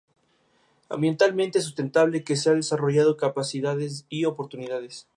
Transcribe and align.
Ambientalmente 0.89 1.61
sustentable 1.61 2.23
que 2.23 2.35
se 2.35 2.49
ha 2.49 2.53
desarrollado 2.55 3.17
capacidades 3.17 4.07
y 4.09 4.25
oportunidades. 4.25 5.07